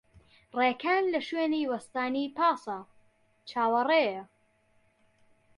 ڕێکان 0.59 1.03
لە 1.13 1.19
شوێنی 1.27 1.69
وەستانی 1.71 2.33
پاسە، 2.37 2.79
چاوەڕێیە. 3.49 4.23